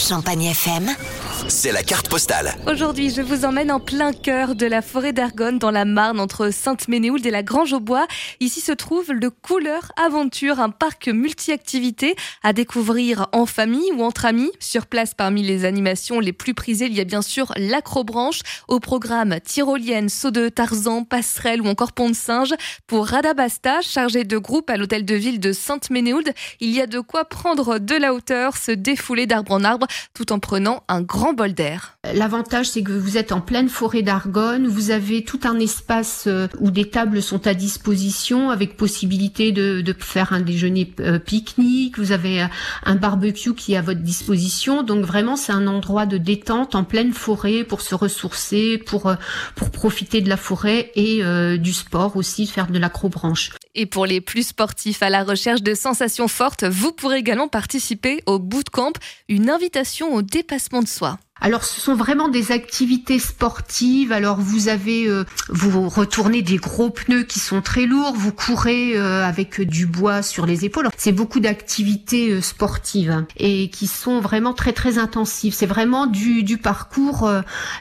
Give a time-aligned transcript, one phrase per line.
[0.00, 1.19] Champagne FM.
[1.48, 2.54] C'est la carte postale.
[2.66, 6.50] Aujourd'hui, je vous emmène en plein cœur de la forêt d'Argonne, dans la Marne, entre
[6.50, 8.06] Sainte-Ménéhould et la Grange au Bois.
[8.40, 14.26] Ici se trouve le Couleur Aventure, un parc multi-activités à découvrir en famille ou entre
[14.26, 14.50] amis.
[14.60, 18.40] Sur place, parmi les animations les plus prisées, il y a bien sûr l'acrobranche.
[18.68, 22.54] Au programme, tyrolienne, saut de Tarzan, passerelle ou encore pont de singe.
[22.86, 27.00] Pour Radabasta, chargé de groupe à l'hôtel de ville de Sainte-Ménéhould, il y a de
[27.00, 31.29] quoi prendre de la hauteur, se défouler d'arbre en arbre, tout en prenant un grand
[31.32, 31.96] bol d'air.
[32.14, 36.48] L'avantage, c'est que vous êtes en pleine forêt d'Argonne, vous avez tout un espace euh,
[36.58, 41.98] où des tables sont à disposition avec possibilité de, de faire un déjeuner euh, pique-nique,
[41.98, 42.46] vous avez euh,
[42.84, 46.84] un barbecue qui est à votre disposition, donc vraiment c'est un endroit de détente en
[46.84, 49.14] pleine forêt pour se ressourcer, pour,
[49.54, 51.22] pour profiter de la forêt et
[51.58, 53.50] du sport aussi, faire de l'acrobranche.
[53.74, 58.22] Et pour les plus sportifs à la recherche de sensations fortes, vous pourrez également participer
[58.26, 58.92] au bootcamp,
[59.28, 61.18] une invitation au dépassement de soi.
[61.40, 64.12] Alors ce sont vraiment des activités sportives.
[64.12, 68.96] Alors vous avez euh, vous retournez des gros pneus qui sont très lourds, vous courez
[68.96, 70.88] euh, avec du bois sur les épaules.
[70.98, 75.54] C'est beaucoup d'activités euh, sportives et qui sont vraiment très très intensives.
[75.54, 77.30] C'est vraiment du, du parcours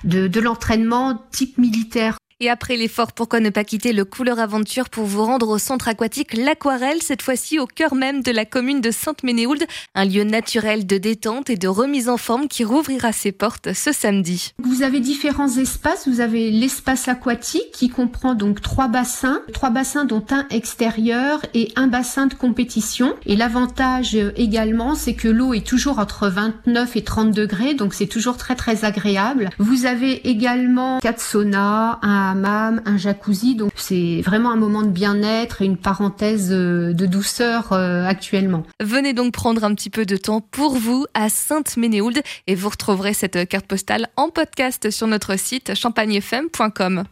[0.04, 2.18] de, de l'entraînement type militaire.
[2.42, 5.90] Et après l'effort, pourquoi ne pas quitter le Couleur Aventure pour vous rendre au centre
[5.90, 10.88] aquatique L'Aquarelle, cette fois-ci au cœur même de la commune de Sainte-Ménéhould, un lieu naturel
[10.88, 14.54] de détente et de remise en forme qui rouvrira ses portes ce samedi.
[14.58, 16.08] Vous avez différents espaces.
[16.08, 21.74] Vous avez l'espace aquatique qui comprend donc trois bassins, trois bassins dont un extérieur et
[21.76, 23.16] un bassin de compétition.
[23.26, 27.94] Et l'avantage euh, également, c'est que l'eau est toujours entre 29 et 30 degrés, donc
[27.94, 29.50] c'est toujours très très agréable.
[29.60, 33.56] Vous avez également quatre saunas, un un jacuzzi.
[33.56, 38.64] Donc c'est vraiment un moment de bien-être et une parenthèse euh, de douceur euh, actuellement.
[38.82, 43.14] Venez donc prendre un petit peu de temps pour vous à Sainte-Ménéhould et vous retrouverez
[43.14, 47.04] cette carte postale en podcast sur notre site champagnefm.com.